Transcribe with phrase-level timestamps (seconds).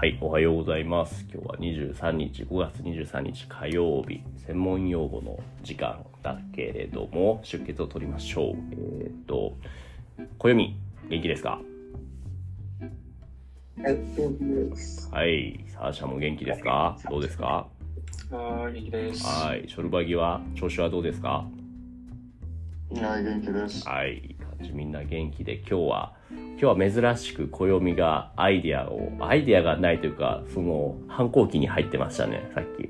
[0.00, 1.26] はい、おはようございます。
[1.28, 8.54] 今日は23日、5月23日火曜日、専門用語の時間だけれども、出血を取りましょう。
[8.70, 9.56] えーっと、
[10.38, 10.76] 暦、
[11.08, 11.60] 元気ですか？
[13.82, 15.10] はい、元気です。
[15.10, 16.96] はい、サーシャも元気ですか？
[17.10, 17.66] どうですか？
[18.30, 19.26] はい、元気です。
[19.26, 21.44] はい、ショルバギは、調子はどうですか？
[22.94, 23.88] はい、元気です。
[23.88, 32.88] はい、いい感じ、みんな元気で、今日は、今日は珍しく暦がアイデアを、アイデアがないというか、その、反抗期に入ってましたね、さっき。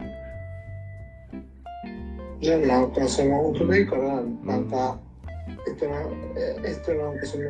[2.40, 4.98] じゃあなんかその音でいいから、なんか、
[5.68, 6.00] えっとな、
[6.36, 7.44] ええっとなんかその、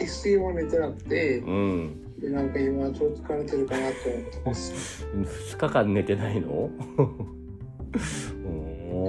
[0.00, 2.00] XC も寝てなくて、うん。
[2.20, 5.06] でなんか今ちょっと疲れてるかなと思ってます。
[5.14, 6.70] 2日間寝てないの？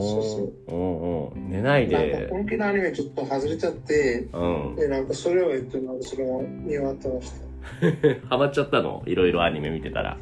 [0.01, 0.75] そうそう。
[0.75, 1.49] うんうん。
[1.49, 4.75] 寝ないなんかで本気のアニメちょっと外れちゃって、うん。
[4.75, 7.45] でなんかそれをえっとなんかその見終わってました。
[8.29, 9.03] ハマっちゃったの？
[9.05, 10.17] いろいろアニメ見てたら。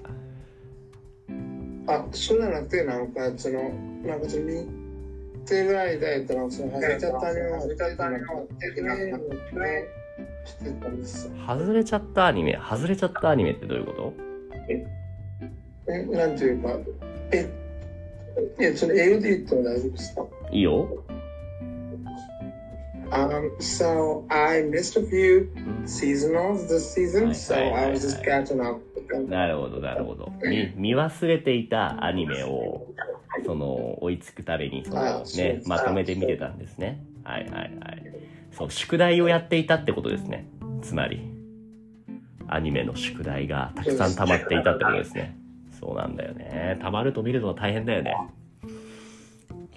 [1.85, 3.69] あ、そうじゃなくて、なんかその、
[4.05, 4.65] なんかその見
[5.45, 9.35] てる間、えっとなんかその外れちゃったアニメがあって、なんか、できないのをね、
[10.45, 11.29] してたんです。
[11.45, 12.57] 外れちゃったアニメ。
[12.57, 14.13] 外れちゃったアニメってどういうこと？
[15.89, 16.79] え、なんていうか、
[17.33, 17.49] え、
[18.59, 20.25] いや、その英語で言っても大丈夫ですか？
[20.51, 21.03] いいよ、
[23.11, 28.81] Um, so I missed a few うん seasonals this season, so I was just catching up.
[29.29, 30.31] なるほどなるほど。
[30.41, 32.87] 見見忘れていたアニメを
[33.45, 37.03] その追いつくためにそのねまとめて見てたんですね。
[37.23, 37.71] はいはいはい。
[38.51, 40.47] そう宿題をやっていたってことですね。
[40.81, 41.21] つまり
[42.47, 45.37] アニメの宿題がたくさん溜まっていたってことですね
[45.83, 48.15] そうなんだよね溜まると見るのは大変だよね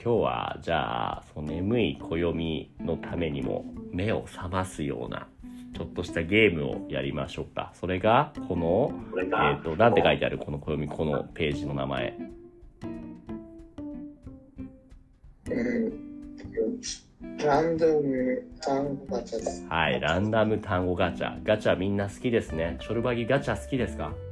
[0.00, 5.26] 今日はじゃあその眠い暦のためにも目を覚ますような
[5.74, 9.24] ちょっとしたゲームをやりましょうかそれがこのえ
[9.58, 12.16] っ、と、なんて書いてあるこの暦、このページの名前。
[15.50, 16.06] うん
[17.38, 19.66] ランダム単語ガチャです。
[19.68, 21.38] はい、ランダム単語ガチャ。
[21.44, 22.76] ガチャみんな好きですね。
[22.80, 24.08] ショルバギガチャ好きですか？
[24.08, 24.25] うん、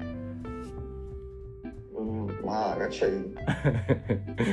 [2.45, 3.35] まあ、ガチャいい。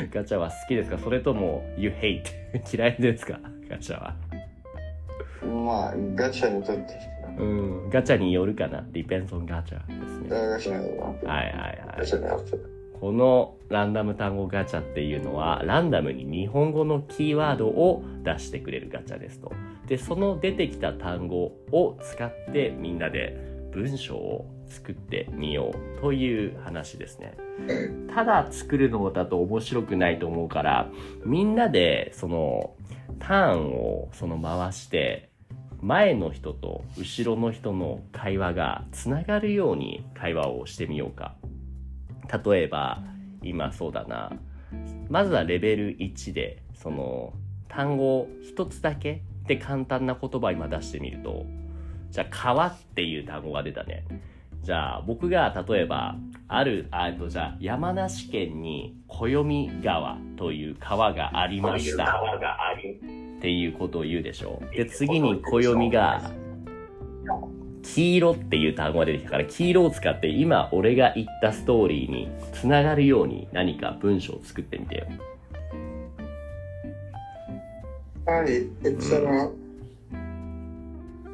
[0.14, 0.98] ガチャは好きですか？
[0.98, 2.24] それとも、you hate
[2.76, 3.40] 嫌いですか？
[3.70, 4.16] ガチャは。
[5.46, 6.84] まあ、ガチャにとって、
[7.40, 10.30] うん、ガチャによるかな depends on ガチャですね。
[10.30, 12.08] ガチャによるはいはいはい。
[13.00, 19.52] このランダム単語ガチャっていうのはランダムに日本語のキーワードを出してくれるガチャですと。
[19.88, 23.36] で、その出てきた単語を使ってみんなで
[23.72, 27.36] 文章を作ってみようという話ですね。
[28.16, 30.90] ただ作るのだと面白くないと思うから
[31.26, 32.74] みんなでその
[33.20, 35.30] ターンをその回して
[35.82, 41.36] 前の人と後ろの人の会話がつながるように会話をしてみようか。
[42.46, 43.04] 例えば
[43.44, 44.32] 今そうだな
[45.10, 47.34] まずはレベル1でその
[47.68, 51.46] 単語一つだけで簡単な言葉今出してみると
[52.12, 54.06] じゃあ川っていう単語が出たね
[54.64, 56.16] じゃあ僕が例えば
[56.48, 66.32] あるあとじゃあ山梨県に暦川という川がありましたっていうことを言うでしょうで次に暦が
[67.84, 75.08] 黄色っていう単語が出てきたから黄色を使って今俺が言ったストーリーにつながるように何か文章を作ってみてよ。
[78.26, 79.52] はい、えっその、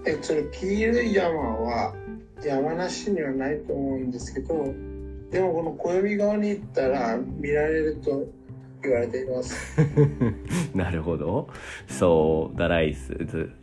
[0.06, 1.94] えっその黄色い山は
[2.44, 4.74] 山梨にはないと思うんですけど、
[5.32, 8.26] でもこの暦側に行ったら見られると
[8.84, 9.56] 言われています。
[10.74, 11.50] なるほど。
[11.88, 12.96] So that I,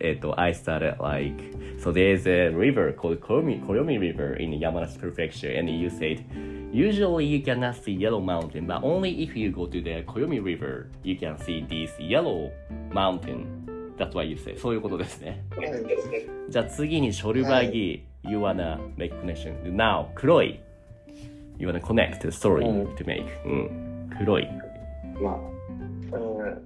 [0.01, 1.43] えっと、I started like,
[1.79, 6.25] so there's a river called Koyomi, Koyomi River in Yamanashi Prefecture and you said,
[6.73, 10.91] usually you cannot see Yellow Mountain, but only if you go to the Koyomi River,
[11.03, 12.51] you can see this yellow
[12.93, 13.47] mountain.
[13.97, 14.57] That's why you say.
[14.59, 15.45] そういうことですね。
[15.57, 15.71] はい、
[16.49, 19.55] じゃあ次にショルバギ、You wanna make connection.
[19.75, 20.61] Now, 黒い。
[21.59, 23.25] You wanna connect the story うん to make.
[23.47, 24.11] うん。
[24.19, 24.49] 黒い。
[25.21, 25.37] まあ、
[26.07, 26.59] えー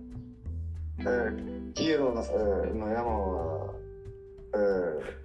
[1.00, 3.74] えー黄色の,、えーの山は、
[4.54, 5.18] えー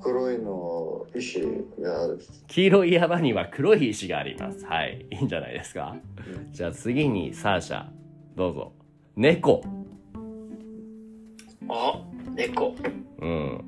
[0.00, 1.40] 黒いの石
[1.80, 2.18] がある。
[2.46, 4.64] 黄色い山には黒い石があります。
[4.64, 5.04] はい。
[5.10, 5.96] いいんじゃないですか。
[6.52, 7.84] じゃあ次にサーシャ。
[8.36, 8.72] どうぞ。
[9.16, 9.62] 猫。
[11.68, 12.00] あ、
[12.34, 12.74] 猫。
[13.20, 13.64] うん。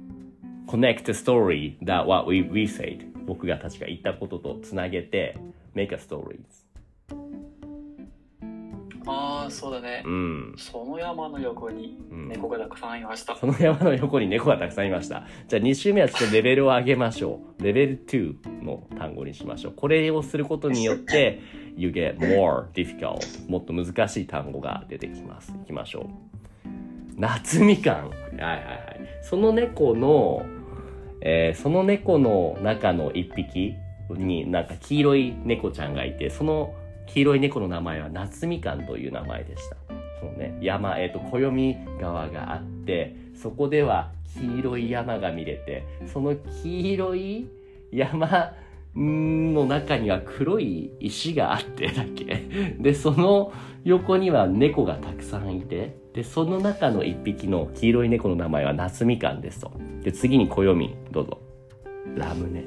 [0.70, 3.06] Connect the story that what we, we said.
[3.26, 5.36] 僕が確か言ったこととつなげて
[5.74, 6.38] make a story.
[9.06, 10.08] ああ、あ、そうだねう。
[10.08, 10.54] ん。
[10.56, 13.34] その山の横にうん猫がたくさんいました。
[13.34, 15.26] その山の横に猫がたくさんいました。
[15.48, 17.62] じゃあ2週目はちょっとレベルを上げましょう。
[17.64, 19.72] レベル2の単語にしましょう。
[19.74, 21.40] これをすることによって、
[21.76, 23.50] you get more difficult.
[23.50, 25.52] もっと難しい単語が出てきます。
[25.62, 26.04] いきましょう。
[27.16, 28.10] 夏みかん。
[28.10, 29.00] はいはいはい。
[29.22, 30.44] その猫の、
[31.20, 33.76] えーその猫の中の一匹
[34.10, 36.74] になんか黄色い猫ちゃんがいて、その
[37.06, 39.76] 黄色い猫の名前は夏みかんという名前でした。
[40.20, 47.48] そうね、山、えっ、と、暦川があって、そこでは黄色い山が見れて、その黄色い
[47.90, 48.52] 山
[48.94, 52.24] の中には黒い石があってだっけ
[52.80, 53.52] で、その
[53.84, 59.72] 横には猫がたくさんいて、で、その中の一匹の黄色い猫の名前は夏みかんですと。
[60.02, 61.38] で、次に暦、どうぞ。
[62.16, 62.64] ラムネ。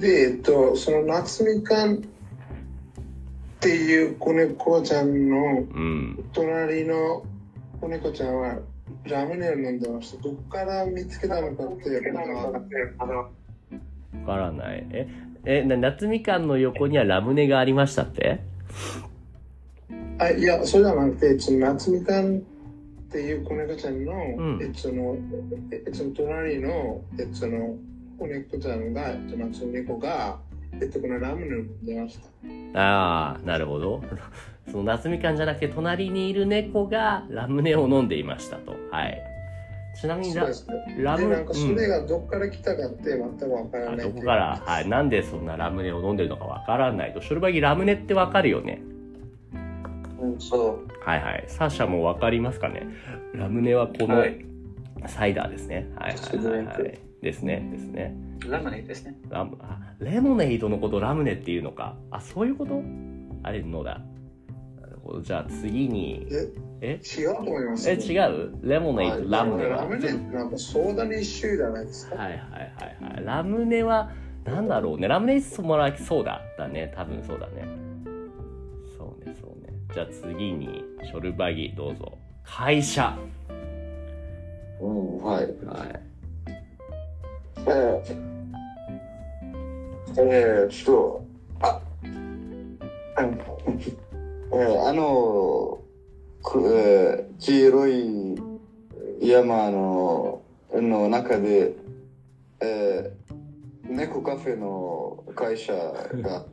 [0.00, 2.00] で、えっと、その夏みかんっ
[3.60, 6.24] ていう子猫ちゃんのうん。
[6.32, 7.24] 隣の
[7.80, 8.58] 子猫ちゃんは
[9.04, 10.22] ラムネを飲んでました。
[10.22, 12.74] どこから見つけたのかっていうのが分かって。
[14.26, 14.86] わからない。
[14.90, 15.08] え、
[15.44, 18.40] え、な夏みかんの横にはラムネがありましたって？
[20.18, 22.40] あいや、そうじゃなくて、その夏みかんっ
[23.10, 25.16] ていう子猫ちゃんの、んえその、
[25.70, 27.76] えその隣の、えその
[28.18, 30.38] 子猫ちゃんが、えっと、夏猫が、
[30.80, 32.18] えっと、このラムネを飲んでまし
[32.72, 32.80] た。
[32.80, 34.02] ああ、なるほど。
[34.70, 38.74] その夏みかんじゃなくて、隣にいる猫がラムネを飲んでいましたと。
[38.90, 39.33] はい。
[40.00, 40.46] ちなみにラ。
[40.98, 44.06] ラムで、なんかそれがどっから来たかって全くわからあない。
[44.06, 47.20] どこから、はい、なんでそんなラムネを飲んでるのかわからないと。
[47.20, 48.82] ショルバギラムネってわかるよね。
[50.20, 51.44] うん、そはいはい。
[51.48, 52.86] サーシャもわかりますかね
[53.34, 54.44] ラムネはこのはい
[55.06, 55.86] サイダーですね。
[55.96, 56.98] はいはいはい、はい。
[57.20, 57.68] ですね。
[57.70, 58.16] ですね。
[58.48, 59.16] ラムネですね。
[59.28, 61.94] ラムあレモネードのことをラムネっていうのか。
[62.10, 62.82] あ、そういうこと？
[63.42, 64.00] あれのだ？
[65.22, 66.26] じゃあ次に。
[66.80, 67.00] え？
[67.02, 67.90] 違うと思います。
[67.90, 68.54] え、違う？
[68.62, 69.76] レモネード、ラムネは。
[69.82, 72.16] ラムネなんかソーダの一種類じゃないですか？
[72.16, 73.24] はいはいはいはい。
[73.24, 74.10] ラムネは、
[74.44, 75.08] なんだろうね。
[75.08, 76.40] ラムネイスもらきそうだ。
[76.58, 76.92] だね。
[76.96, 77.66] 多分そうだね。
[78.98, 79.72] そうね、そうね。
[79.92, 82.18] じゃあ次に、ショルバギどうぞ。
[82.42, 83.16] 会社。
[84.80, 84.86] う。
[84.86, 85.44] うん、はい。
[85.44, 85.48] はい。
[87.66, 88.02] えー、
[90.18, 91.24] えー、ちょ
[91.56, 92.78] っと、あ、うん
[94.56, 95.82] えー、あの、
[96.42, 100.42] くえー、黄色い山の
[100.72, 101.74] の中で、
[102.60, 106.44] えー、猫カフェの会社が、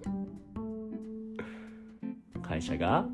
[2.41, 3.05] 会社が？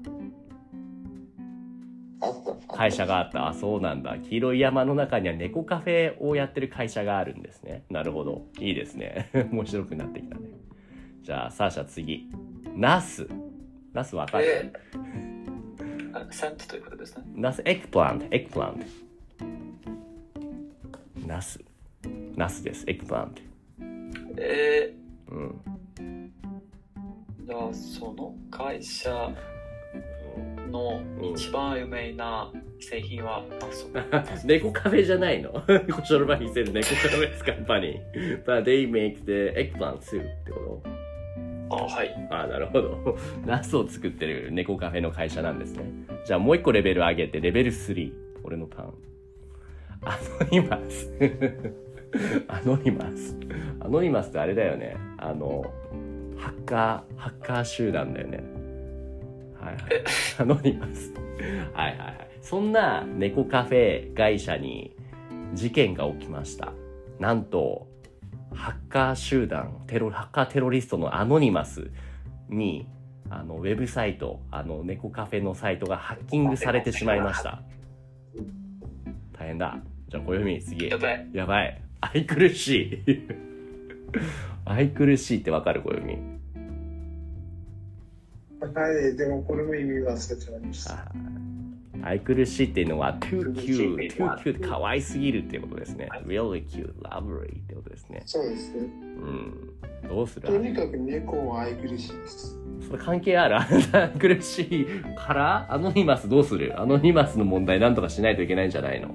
[2.22, 2.76] あった。
[2.76, 3.50] 会社があった。
[3.50, 4.18] あ、そうなんだ。
[4.20, 7.84] 黄色い山の中には猫カフェをやってる会社があるんですね。
[7.90, 8.44] なるほど。
[8.60, 9.30] いいですね。
[9.52, 10.50] 面白くなってきたね。
[11.24, 12.30] じゃあ、サーシャ次。
[12.76, 13.28] ナス。
[13.98, 14.72] ナスわかる、え
[16.14, 17.24] あセントということですね。
[17.34, 18.80] ナス、エッグプラント、エッグプラン
[21.24, 21.28] ト。
[21.28, 21.60] ナス。
[22.36, 23.42] ナスです、エッグプラント。
[24.38, 24.94] え
[25.32, 25.62] うん。
[25.96, 26.30] ー、
[27.48, 29.32] じゃあその会社
[30.70, 31.02] の
[31.34, 33.50] 一番有名な製品は、う。
[34.46, 35.52] 猫カフェじゃないの？
[35.66, 38.44] 猫カフェスカンパニー。
[38.46, 40.87] But they make the eggplant soup ってこと？
[41.70, 42.28] あ、はい。
[42.30, 43.18] ああ、なるほど。
[43.46, 45.84] ナスを作ってる猫カフェの会社なんですね。
[46.26, 48.12] じゃあもう一個レベル上げて、レベル3。
[48.44, 48.94] 俺のターン。
[50.04, 51.12] アノニマス。
[52.48, 53.38] アノニマス。
[53.80, 54.96] アノニマスってあれだよね。
[55.18, 55.66] あの、
[56.38, 58.44] ハッカー、ハッカー集団だよね。
[59.60, 59.80] はいはい。
[60.40, 61.14] アノニマス。
[61.74, 62.28] はいはいはい。
[62.42, 64.96] そんな猫カフェ会社に
[65.54, 66.74] 事件が起きました。
[67.20, 67.88] なんと、
[68.54, 71.92] ハッカー集団、テロ、ハッカーテロリストのアノニマス
[72.50, 72.88] に、
[73.30, 77.62] あの、ウェブサイト、あの、猫カフェのサイトがハッキングされてしまいました。
[79.38, 79.78] 大変だ。
[80.10, 80.90] じゃあ、暦、次。
[80.90, 81.28] やばい。
[81.34, 81.82] やばい。
[82.02, 83.28] 愛くるしい。
[84.66, 86.38] 愛くるしいってわかる暦。
[88.60, 91.12] はい、でもこれも意味忘れちゃいました。
[92.08, 96.08] あ愛くるしいっていうのは too cute, too cute 可愛すぎるっていうことですね。
[96.26, 98.24] really cute, lovely ってことですね。
[98.26, 98.80] そうですね。
[98.82, 100.08] うん。
[100.08, 100.48] どうする？
[100.48, 102.56] とにかく猫は愛くるしいです。
[102.88, 103.58] それ関係ある？
[103.58, 104.86] あなた苦しい
[105.16, 105.68] から？
[105.70, 106.80] アノニマスどうする？
[106.80, 109.14] アノニマスの問題なんとかしないといけないんじゃないの？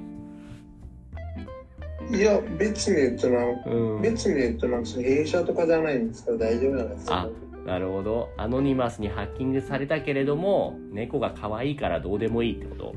[2.11, 4.03] いや、別に言うとな、うん。
[4.03, 6.33] 別に言うとなんかその弊社とかじゃないんですか？
[6.33, 7.15] ら大丈夫なんですよ。
[7.15, 7.29] あ
[7.67, 8.31] なるほど。
[8.37, 12.95] アノニマスにハッキングされたけれども、猫が可愛いからどうでもいいってこと？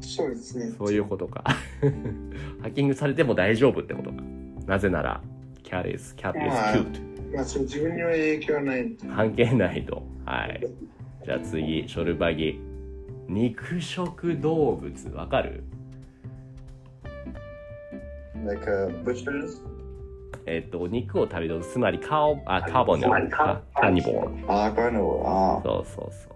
[0.00, 0.74] そうですね。
[0.76, 1.44] そういうことか。
[2.60, 4.16] ハッキングされても大丈夫ってことか。
[4.66, 5.22] なぜなら、
[5.62, 7.12] cat is, cat is はい cute.
[7.34, 8.96] まあ、その自分には影響はない。
[9.14, 10.02] 関係ないと。
[10.26, 10.60] はい。
[11.24, 12.58] じゃあ次、ショルバギ。
[13.28, 15.62] 肉食動物、わかる
[18.44, 19.62] ？Like uh, butchers?
[20.46, 24.46] えっと、肉を食べる、つまりカオ、あ、カーボネル、カカニボール。
[24.46, 25.22] Ah, carnivore.
[25.24, 25.62] Ah.
[25.62, 26.32] そうそうそ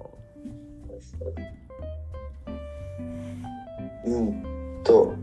[4.04, 4.42] うん
[4.84, 5.16] と、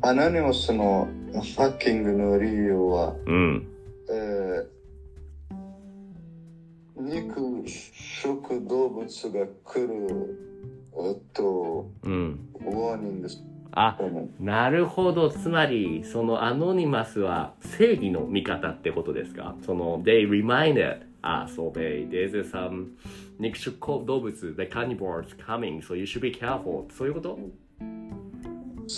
[0.00, 1.06] アナニモスの
[1.56, 3.30] ハッキングの理由は、う。
[3.30, 3.68] うん。
[4.10, 10.38] えー、肉食動物が来る、
[10.94, 12.40] えっと、うん。
[12.64, 13.96] ワーニングですあ。
[14.38, 15.30] なるほど。
[15.30, 22.88] つまり、そのアノニマスは正義の味方ってことですかその、they reminded us of a, there's some
[23.38, 26.90] 肉食動物、the carnivores coming, so you should be careful.
[26.92, 27.38] そういうこと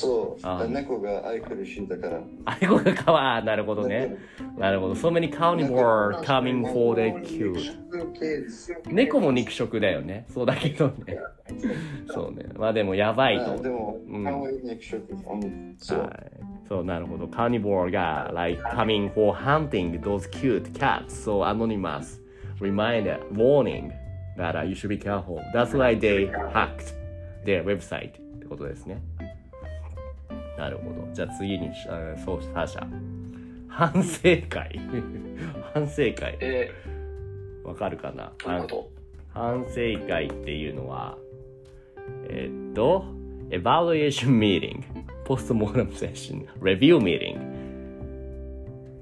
[0.01, 2.21] そうあ、猫が愛くるしいだから。
[2.47, 4.17] あれこがかわ、なるほどね。
[4.59, 4.95] なるほど。
[4.95, 7.77] so many carnivores coming for the cute.
[8.91, 10.27] 猫も肉食だよね。
[10.29, 11.19] そうだけどね。
[12.13, 12.47] そうね。
[12.57, 13.53] まあでもやばいと。
[13.53, 15.13] あでも、うん肉食。
[15.13, 15.99] うん、そう。
[16.01, 16.11] はい。
[16.69, 17.29] そう、なるほど。
[17.29, 21.09] カーニボーが、like, coming for hunting those cute cats.
[21.09, 22.21] So, anonymous
[22.61, 23.93] reminder, warning
[24.37, 25.43] that uh, you should be careful.
[25.53, 26.95] That's why they hacked
[27.45, 29.03] their website ってことですね。
[30.57, 31.09] なるほど。
[31.13, 31.71] じゃあ次に、
[32.25, 32.67] そうし、他
[33.69, 34.81] 反省会
[35.75, 36.37] 反省会。
[36.41, 36.71] え、
[37.65, 38.33] わかるかな？
[39.33, 41.19] 反省会っていうのは、
[42.29, 43.05] え、っと、
[43.51, 47.55] エヴァリエーションミーテング、ポストモーラムセッション、レビューミーテング。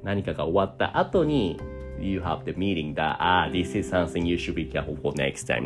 [0.04, 1.60] 何かが終わった後に、
[2.00, 3.18] You have the グだ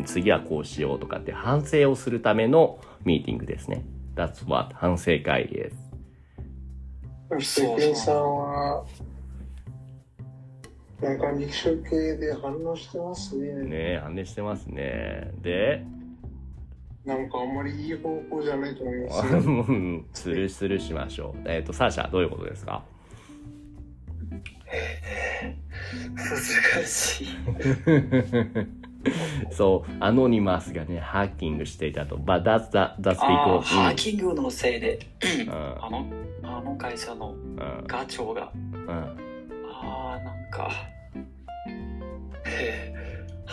[0.03, 3.83] 次はこうしようとかって反省をするためのミーティングですね。
[4.17, 5.75] That's what 反省会 is.
[7.39, 8.83] 世間さんは、
[10.99, 13.53] なんか肉食系で反応してますね。
[13.53, 15.31] ねえ、反応してますね。
[15.41, 15.83] で、
[17.05, 19.29] なんかあんまりいい方向じゃないと思います、ね。
[19.37, 21.41] うんスルースルーしましょう。
[21.45, 22.83] えーっと、サーシャ、どういうことですか？
[26.15, 27.27] 難しい。
[29.51, 32.17] そう、アノニマスがね、ハッキングしていたと。
[32.17, 34.99] But that's, that, that's あ because, ーハッキングのせいで、
[35.45, 36.05] うん、あの、
[36.43, 40.71] あの会社のうん、課長が、うん、ああ、なんか、
[42.45, 42.83] え。
[42.85, 42.86] ー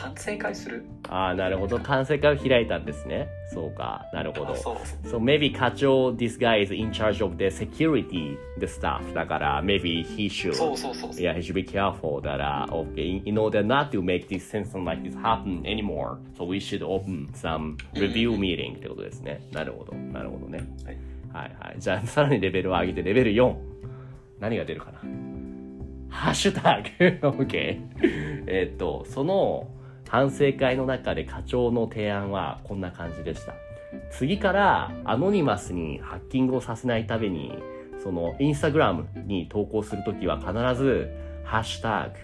[0.04, 1.78] 反省会するああ、なるほど。
[1.78, 3.28] 完成会を開いたんですね。
[3.52, 4.52] そうか、なるほど。
[4.52, 9.00] あそうそう So maybe 課長、this guy is in charge of the security, the staff.
[9.14, 10.54] だから、maybe he should.
[10.54, 11.24] そうそうそうそう。
[11.24, 15.02] Yeah, he should be careful that, uh, okay, in, order not to make this something like
[15.02, 19.40] this happen anymore, so we should open some review meeting ってことですね。
[19.52, 20.58] なるほど、なるほどね。
[20.84, 20.96] はい
[21.32, 21.76] はいはい。
[21.78, 23.54] じゃあ、さらにレベルを上げて、レベル4。
[24.40, 24.98] 何が出るかな
[26.10, 27.80] ハッシュタグ ?OK。
[28.46, 29.68] えっと、その
[30.08, 33.54] 反省会の中で課長の提案はこんな感じでした。
[34.10, 37.58] 次からアノニマスにハッキングをさせないために、
[38.02, 41.10] そのインスタグラムに投稿するときは必ず、
[41.44, 42.14] ハッシュタグ、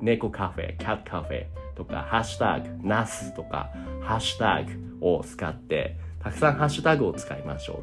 [0.00, 7.76] 猫カフェ、キャットカフェとか、ハッシュタグ、ナスとか、ハッシュタグを使って、たくさんハッシュタグを使いましょう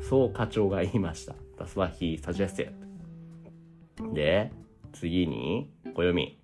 [0.00, 0.06] と。
[0.08, 1.34] そう課長が言いました。
[1.58, 2.72] That's what he suggested.
[4.14, 4.52] で、
[4.92, 6.37] 次に、暦。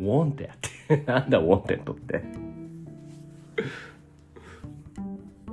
[0.00, 0.50] Wanted
[1.06, 2.22] なんだ wanted って。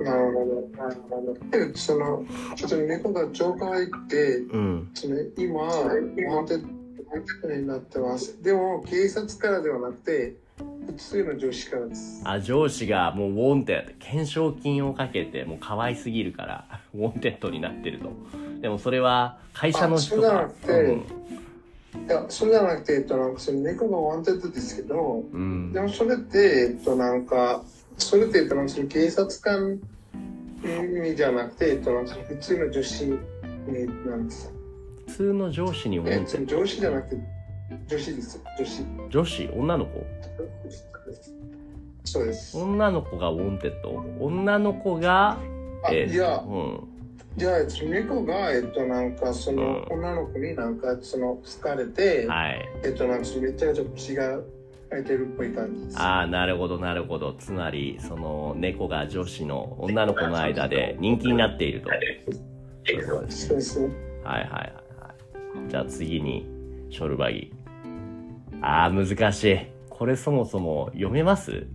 [0.02, 0.82] なるほど。
[0.82, 1.34] なるほど。
[1.50, 2.24] でその、
[2.56, 4.90] ちょっと猫が超可愛くて、うん。
[4.94, 8.42] その今、 wanted になってます。
[8.42, 10.34] でも、警察からではなくて、
[10.86, 12.22] 普通の女子からです。
[12.24, 18.12] あ、上司がもう wanted、懸賞金をかけて、もう可愛すぎるから、wanted になってると。
[18.60, 20.98] でもそれは会社の人あそうじゃがなくて
[22.06, 25.40] いや、それじゃなくて、えっと、なんかその猫が wanted ですけど、うん。
[25.40, 27.62] うんでもそれって、えっと、なんか、
[27.96, 29.78] それって、えっと、なんかその警察官
[31.02, 33.18] にじゃなくて、えっと、なんか普通の女子に
[34.06, 34.52] なんです。
[35.06, 37.22] 普通の上司にえ、そ wanted の上司じゃなくて、
[37.88, 38.40] 女子です。
[38.58, 38.82] 女子。
[39.10, 39.48] 女子？
[39.54, 40.06] 女の子？
[42.04, 42.56] そうです。
[42.56, 43.18] 女の子？
[43.18, 43.72] が wanted
[44.20, 44.98] 女の子？
[44.98, 45.38] が、
[45.84, 46.93] あ、えーいや、うん。
[47.36, 52.68] じゃあ、その猫が、えっと、なんか、その、うん女の子になんか、その、好かれて、はい。
[52.84, 54.40] えっと、なんか、めっちゃちょっと血が
[54.90, 55.98] 入ってるっぽい感じです。
[55.98, 57.34] ああ、なるほど、なるほど。
[57.34, 61.90] つまり、その、猫が女子の女の子の間で人気になっていると。
[63.28, 63.88] そうですね。
[64.22, 65.68] はいはいはいはい。
[65.68, 66.46] じゃあ次に、
[66.90, 67.52] ショルバギ。
[68.62, 69.58] ああ、難しい。
[69.90, 71.66] これそもそも読めます？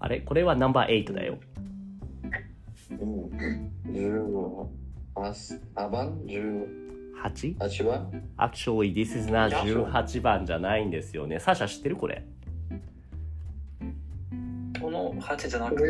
[0.00, 0.20] あれ？
[0.20, 1.38] これはナンバー8だよ。
[2.90, 3.30] うん
[3.92, 7.84] 18番 ?18 8?
[7.84, 11.40] 番？Actually, this is not いや18番じゃないんですよね。
[11.40, 12.24] サシャ知ってるこれ？
[14.80, 15.88] この8じゃなくて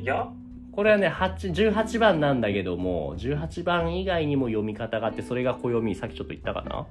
[0.00, 0.28] いや
[0.70, 6.86] これはね、8 18番なんだけども、18番以外にも読み方があって、それが暦、さっきちょっと言ったかな？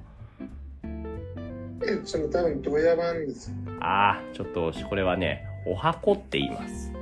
[1.84, 3.52] え、その多分ドヤ版です。
[3.80, 6.92] ああ、ちょっとこれはね、お箱って言います。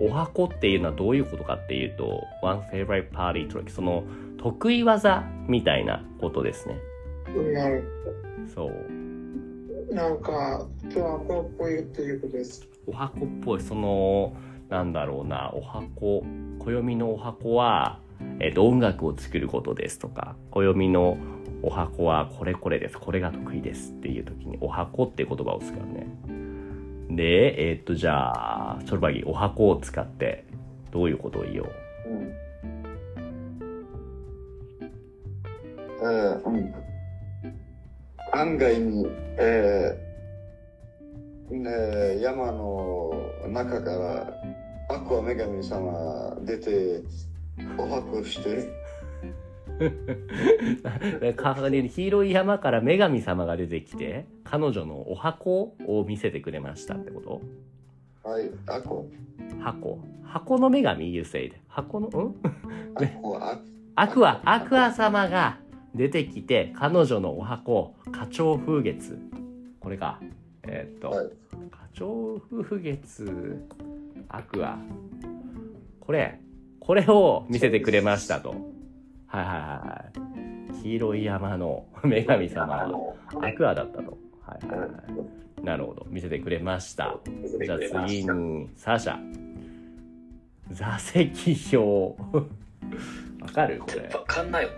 [0.00, 4.04] お箱っていうのはどういうことかっていうと、one favorite party trick、その
[4.38, 6.78] 得意技みたいなことですね。
[7.52, 7.84] なる
[8.54, 9.94] そう。
[9.94, 12.68] なんか、今日はこっぽいっていうことです。
[12.86, 14.34] お箱っぽい、その、
[14.68, 16.24] なんだろうな、お箱、
[16.58, 18.00] 暦のお箱は、
[18.40, 21.16] えっと、音楽を作ることですとか、暦の
[21.66, 26.06] お箱はこれこれです、これが得意ですっていう時に、お箱って言葉を使うね。
[27.10, 30.44] で、えっと、じゃあ、チョルバギ、お箱を使って、
[30.92, 31.68] どういうことを言おう？
[32.06, 32.34] うん。
[36.00, 36.74] えーうん。
[38.32, 39.06] 案外に、
[39.38, 43.10] えーね、山の
[43.48, 44.34] 中から
[44.90, 47.00] アクア女神様出て
[47.78, 48.68] お箱して、か
[51.88, 57.40] 広い山から女神様が出てきて、彼女のお箱を見せてくれましたってこと？
[58.28, 59.06] はい、アコ、
[59.60, 59.98] 箱。
[60.22, 61.52] 箱の女神 ?You said.
[61.68, 62.34] 箱の、ん？
[62.94, 63.60] ア コ、ア
[63.96, 65.58] アクア、アクア様が
[65.94, 69.18] 出てきて、彼女のお箱、花鳥風月。
[69.80, 70.20] これか。
[70.62, 71.30] えーっと、はい
[71.70, 73.60] 花鳥風月、
[74.28, 74.78] アクア。
[76.00, 76.40] これ、
[76.80, 78.54] これを見せてくれましたと。
[79.36, 80.82] はいはいはいはい。
[80.82, 84.16] 黄色い山の女神様はアクアだったと。
[84.46, 85.64] はいはいはい。
[85.64, 86.06] なるほど。
[86.08, 87.16] 見せてくれました。
[87.64, 89.16] じゃあ次に、サーシャ。
[90.70, 92.16] 座席表。
[93.42, 93.80] わかる？
[93.80, 94.08] これ。
[94.08, 94.70] わかんないよ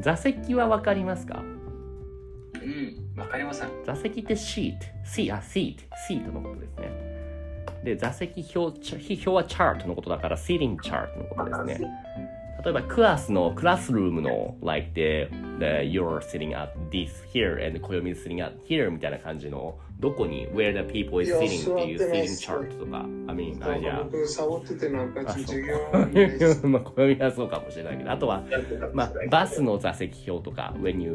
[0.00, 1.42] 座席はわかりますか？
[1.42, 4.86] うんわかりません座席ってシート。
[5.04, 5.96] シー、あ、シート。
[6.06, 7.12] シートのことですね。
[7.84, 11.88] で、座席表、表はチャートのことだから、シーティングチャートのことですね。
[12.64, 20.72] 例えば、クラスの、クラスルームの、like the, the, you're sitting at this here and 暦 is sitting at here みたいな感じの、どこに where
[20.72, 24.04] the people is sitting っていう sitting chart とか、I mean, あ、いやか。
[24.04, 25.76] 僕、サボっててなんか授業。
[26.68, 28.44] まあ、暦はそうかもしれないけど、あとは、
[28.94, 31.14] まあ、バスの座席表とか、when you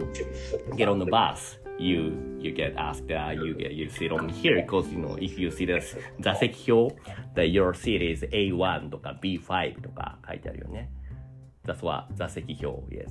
[0.76, 4.62] get on the bus, you you get asked, uh, you get you sit on here
[4.62, 6.96] because you know if you see this 座席表
[7.36, 10.90] that your seat is A1 とか B5 とか書いてあるよね。
[11.68, 13.10] That's what 座席表う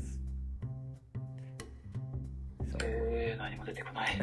[2.83, 4.17] えー、何も出てこない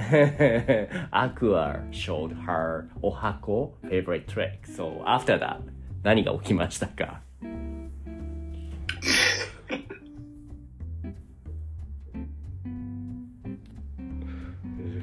[1.12, 4.62] Aqua showed her お箱 favorite trick.
[4.66, 5.60] So after that,
[6.02, 7.22] 何が起きましたか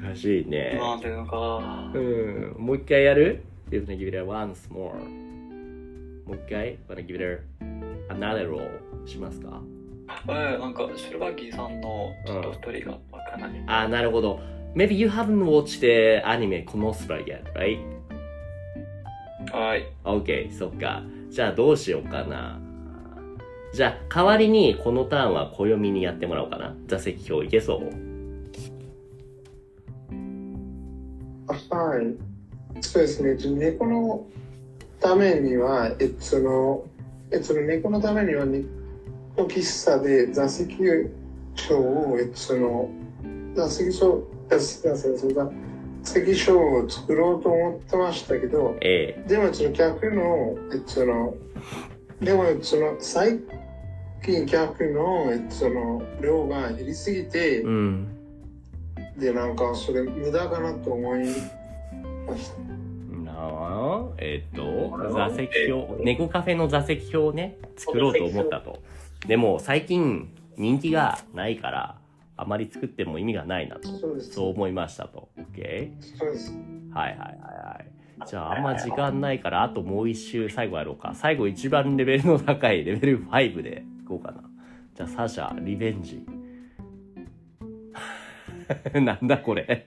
[0.01, 0.77] 難しいね。
[0.77, 4.93] なんていうのかうん、もう一回やる ?You're gonna give it a once more.
[6.25, 7.61] もう一回 ?wanna give it a
[8.13, 9.61] another roll しますか？
[10.27, 14.39] えー、なんかシルバギーさんのちょっとストーリーがわからない、あ、なるほど。
[14.75, 17.79] Maybe you haven't watched the anime このスラ yet, right?
[19.51, 21.03] はい OK、そっか。
[21.29, 22.59] じゃあどうしようかな。
[23.73, 26.75] じゃあ代わりにこのターンは暦にやってもらおうかな。
[26.87, 27.79] 座席表いけそう？
[31.47, 32.81] はい。
[32.81, 33.37] そうですね。
[33.57, 34.25] 猫の
[34.99, 36.85] ためには、えその、
[37.31, 38.45] えその猫のためには、
[39.41, 42.89] 猫喫茶で座席表を、えっと、その、
[43.55, 45.51] 座席表、座席座
[46.03, 51.35] 席表を作ろうと思ってましたけど、えでもその客の、えっと、その、
[52.19, 53.39] でもその最
[54.23, 58.07] 近客の、えっと、その量が減りすぎて、うん。
[59.17, 61.19] で、なんかそれ無駄かなと思い
[62.27, 62.71] ました。
[63.23, 68.79] なあ、えっ、と、座席表、猫カフェの座席表をね、作ろうと思ったと。
[69.27, 71.97] でも最近人気がないから、
[72.37, 73.87] あまり作っても意味がないなと。
[74.19, 75.29] そう思いましたと。
[75.37, 75.91] OK?
[76.17, 76.51] そうです。
[76.93, 78.27] はいはいはいはい。
[78.27, 81.13] じゃああんま時間ないから、あともう一周最後やろうか。
[81.15, 84.43] 最後一番レベルの高いレベル5でいこうかな。
[84.95, 86.23] じゃあサシャ、リベンジ。
[89.01, 89.85] なんだこれ。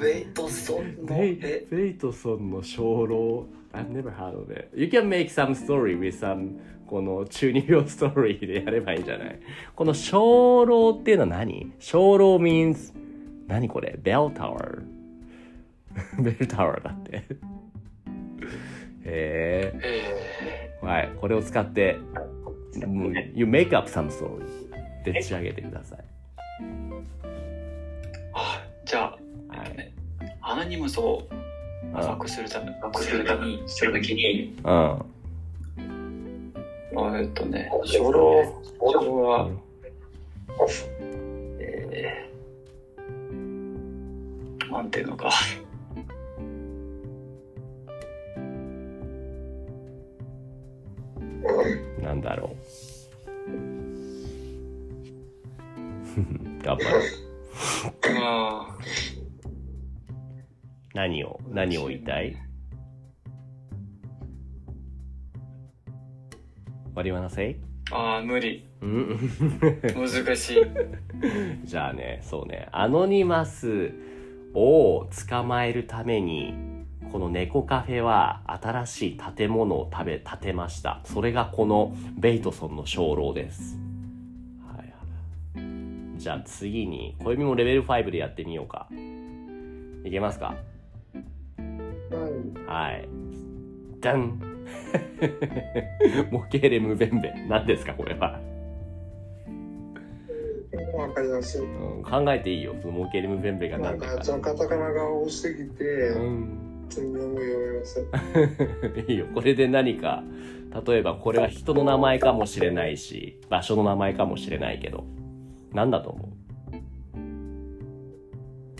[0.00, 1.66] ベイトソンのベイえ？
[1.70, 4.68] ベイトソンの鐘楼 I've never heard of it.
[4.74, 6.58] You can make some story with some
[6.90, 9.38] この中二病ストーリーでやればいいんじゃない？
[9.76, 11.70] この鐘楼っていうのは何？
[11.78, 12.92] 鐘楼 means
[13.46, 14.82] 何これ ?bell tower
[16.18, 17.16] ベルタワーだって。
[17.18, 17.22] へ
[19.04, 19.72] え。
[20.82, 21.12] えはい。
[21.20, 21.96] これを使って
[22.84, 24.44] もう You make up some story
[25.04, 25.98] でっち上げてください。
[26.60, 27.04] ー、
[28.34, 29.16] あ、じゃ
[29.48, 29.92] あ、はい。
[30.40, 31.92] アナニムスをうん。
[31.92, 35.02] 把握するため、するために、するときに、うん
[37.18, 38.42] えっとね、初老、
[38.80, 39.50] 初老は、
[41.58, 45.30] えー、なんていうのか。
[52.02, 52.56] なんだろう。
[56.62, 57.02] 頑張ろう。
[58.22, 58.76] あ。
[60.94, 62.36] 何を何を言いたい？
[66.94, 67.56] What do you wanna say?
[67.92, 68.66] あー、無理。
[68.82, 69.18] うん
[69.94, 70.62] 難しい。
[71.64, 73.92] じゃあね、そうね、アノニマス
[74.54, 76.54] を捕まえるために、
[77.12, 81.00] この猫カフェは新しい建物を食べ、建てました。
[81.04, 83.78] それがこのベイトソンの鐘楼です。
[84.64, 86.18] はい。
[86.18, 88.88] じゃあ次に、小指もレベル5でやってみようか。
[90.04, 90.54] いけますか？
[92.10, 92.66] はい。
[92.66, 93.08] はい。
[96.30, 97.46] 模型で無弁弁。
[97.48, 98.40] 何ですかこれは。
[100.94, 101.62] わかります。
[101.62, 102.74] うん、考えていいよ。
[102.80, 104.24] その模型で無弁弁がなんか、何だか。
[104.24, 106.86] そのカタカナが多すぎて、うん。
[106.88, 108.00] 全然もう読めませ
[109.04, 109.10] ん。
[109.10, 109.26] いいよ。
[109.34, 110.22] これで何か、
[110.86, 115.04] 例えばこれは人の名前かもしれないし、場所の名前かもしれないけど、
[115.72, 116.28] 何だと思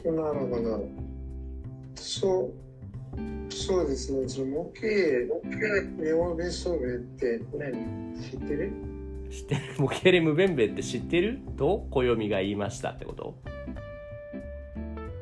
[0.04, 0.12] う？
[0.12, 0.88] なるほど。
[1.94, 2.52] そう、
[3.48, 4.28] そうですね。
[4.28, 4.86] その模型、
[6.02, 8.20] ネオベソベって何？
[8.20, 8.72] 知ってる？
[9.30, 9.60] 知ってる？
[9.78, 11.38] 模型で無弁弁って知ってる？
[11.56, 13.34] と暦が言いましたってこと？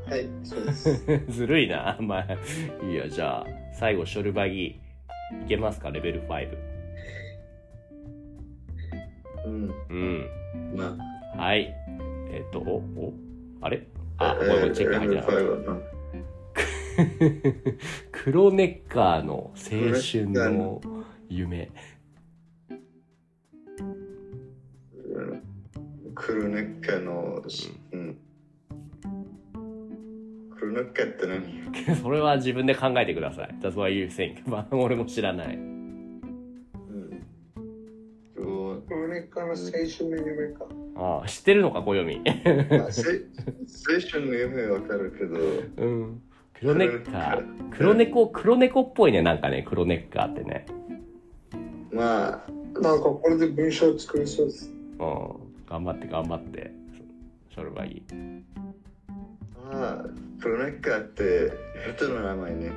[0.07, 1.03] はい、そうです。
[1.29, 1.97] ずるいな。
[2.01, 2.27] まあ、
[2.87, 3.09] いいよ。
[3.09, 4.81] じゃあ、最後、ショルバギ
[5.45, 5.91] いけますか？
[5.91, 6.49] レベル5。
[9.47, 9.71] うん。
[9.91, 10.27] うん。
[10.77, 10.97] ま
[11.37, 11.75] はい。
[12.31, 13.13] えっと、おお
[13.61, 13.87] あれ？
[14.19, 15.98] あ、あ、これもチェック入ってなかった。
[16.99, 17.79] うん
[18.11, 19.55] クロネッカーの青
[19.95, 20.81] 春の
[21.29, 21.71] 夢。
[26.15, 27.43] クルネッカの、
[27.93, 28.19] うん。
[30.59, 31.97] クルネッカって何？
[32.03, 33.55] それは自分で考えてください。
[33.61, 34.49] That's what you think.
[34.51, 35.57] まあ、俺も知らない。
[35.57, 37.23] うん。
[38.37, 40.67] そうクロネッカーの青春の夢か。
[40.97, 42.17] ああ、知ってるのか、暦。
[42.19, 42.23] 青
[44.11, 45.39] 春の夢わかるけど、
[45.77, 46.23] うん。
[46.61, 47.71] 黒ネッカー。
[47.71, 50.67] 黒猫、黒猫っぽいね、なんかね、黒ネッカーってね。
[51.93, 54.73] まあ、なんかこれで文章を作りそうです。
[54.99, 55.49] うん。
[55.69, 56.73] 頑張って頑張って。
[57.55, 58.03] それはいい。
[59.71, 60.05] まあ、
[60.41, 61.53] クルネッカーって
[61.97, 62.73] 人の名前ね。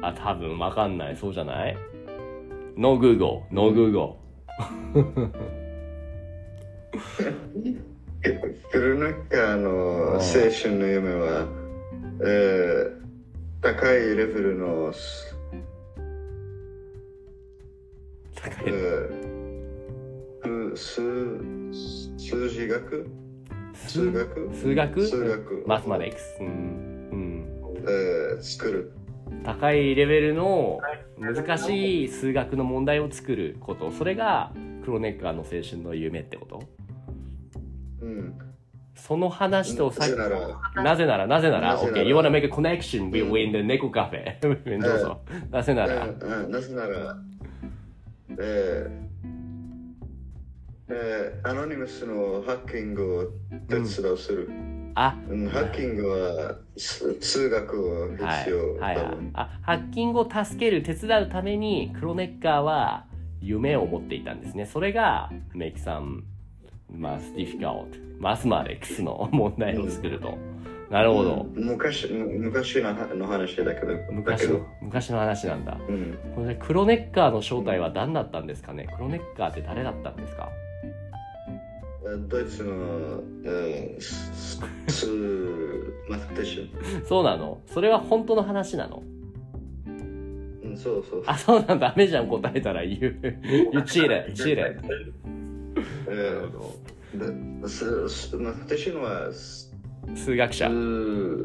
[0.00, 1.16] あ、多分わかんない。
[1.16, 1.76] そうじゃない
[2.76, 4.14] ?No Google, No Google.
[8.70, 11.61] クルネッカーの青春の夢は、
[12.20, 13.02] えー
[13.62, 14.92] 高いレベルの、
[18.34, 21.00] 高えいー数
[22.18, 23.06] 数字学？
[23.74, 24.50] 数学？
[24.52, 25.06] 数学？
[25.06, 26.38] 数学マスマティクス。
[26.40, 26.46] うん。
[26.46, 26.50] う
[27.16, 27.46] ん。
[27.86, 28.92] えー作る。
[29.44, 30.80] 高いレベルの
[31.18, 33.92] 難しい数学の問題を作ること。
[33.92, 34.52] それが
[34.84, 36.62] クロネッカーの青春の夢ってこと？
[38.00, 38.34] うん。
[39.04, 40.16] その話とさっき
[40.76, 44.38] なぜなら、なぜなら、OK, you wanna make a connection between the 猫カフェ。
[44.40, 45.20] どうぞ。
[45.50, 47.16] なぜなら、うんなぜなら、
[48.38, 49.12] えー
[50.88, 53.24] えーアノニマスのハッキングを
[53.68, 54.48] 手伝うする。
[54.94, 58.74] あ、うんハッキングは数数学をはい、必要。
[58.76, 59.30] はい、はい多分。
[59.34, 63.06] あ、ハッキングを助ける、手伝うために、クロネッカーは
[63.40, 64.64] 夢を持っていたんですね。
[64.64, 65.28] それが、
[66.96, 67.86] make some, math difficult,
[68.20, 70.36] mathematics の問題を作ると。
[70.90, 71.46] なるほど。
[71.54, 73.94] うん昔昔のの話だけど。
[73.94, 74.48] だ昔
[74.82, 75.78] 昔の話なんだ。
[75.88, 76.18] うん。
[76.34, 78.86] これクロネッカーの正体は何だったんですかね？
[78.94, 80.50] クロネッカーって誰だったんですか？
[82.28, 87.06] ドイツの、えー、ススマスティション。
[87.06, 87.62] そうなの？
[87.66, 89.02] それは本当の話なの？
[89.86, 89.90] う
[90.72, 91.22] ん、そうそう。
[91.26, 91.88] あ、そうなんだ。
[91.88, 93.16] ダメじゃん、答えたら言う。
[93.72, 94.82] You cheated, cheated.
[96.08, 96.92] えー
[97.62, 99.70] でススマスティションはす
[100.16, 100.68] 数学者。
[100.68, 101.44] 数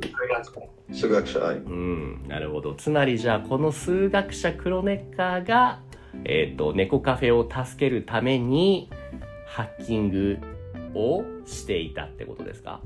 [0.93, 1.39] 数学者。
[1.39, 2.73] はいうん、なるほど。
[2.73, 5.82] つまりじゃあ、この数学者クロネッカーが、
[6.23, 8.89] えっ、と、猫カフェを助けるために、
[9.45, 10.38] ハッキング
[10.95, 12.82] をしていたってことですか？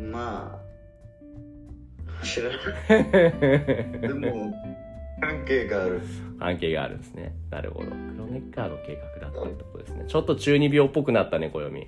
[0.00, 0.60] ま
[2.22, 3.10] あ、知らない。
[4.00, 4.54] でも、
[5.20, 6.00] 関係がある。
[6.38, 7.34] 関係があるんですね。
[7.50, 7.86] なるほど。
[7.86, 10.04] クロネッカーの計画だったってことですね。
[10.08, 11.86] ちょっと中二病っぽくなったね、暦。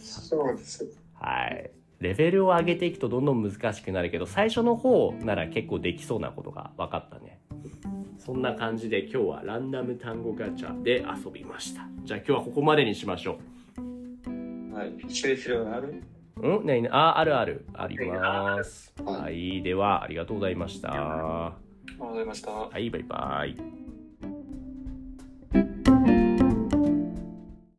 [0.00, 0.86] そうです。
[1.14, 1.70] はい。
[1.98, 7.40] レベルを上げていくとどんどん難しくなるけど、最初の方なら結構できそうなことが分かったね。
[8.18, 11.88] そんな感じで今日はランダム単語ガチャで遊びました。
[12.04, 13.38] じゃあ今日はここまでにしましょ
[14.72, 14.92] はい。
[15.04, 15.88] ペシロある？
[15.88, 15.90] う。
[15.90, 16.02] うんね
[16.42, 17.66] えねえあ、あるある。
[17.74, 18.92] あります。
[19.04, 19.62] はいはい。
[19.62, 20.88] では、ありがとうございました。
[20.92, 21.52] あ
[21.88, 22.50] りがとうございました。
[22.50, 23.89] はい、バイバイ。